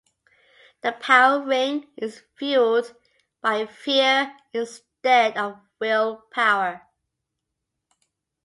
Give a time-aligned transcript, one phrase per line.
[0.81, 2.95] The power ring is fuelled
[3.39, 6.87] by fear instead of willpower.